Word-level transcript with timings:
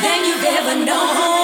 than 0.00 0.24
you've 0.24 0.44
ever 0.44 0.84
known. 0.84 1.41